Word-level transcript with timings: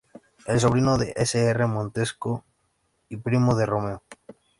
Es 0.47 0.63
sobrino 0.63 0.97
del 0.97 1.13
Sr. 1.15 1.67
Montesco 1.67 2.43
y 3.07 3.17
primo 3.17 3.53
de 3.53 3.67
Romeo. 3.67 4.01